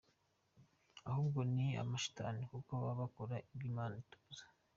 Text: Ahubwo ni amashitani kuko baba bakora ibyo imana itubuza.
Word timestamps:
Ahubwo 1.09 1.39
ni 1.53 1.67
amashitani 1.83 2.41
kuko 2.51 2.71
baba 2.81 2.99
bakora 3.01 3.35
ibyo 3.51 3.65
imana 3.71 3.93
itubuza. 4.01 4.43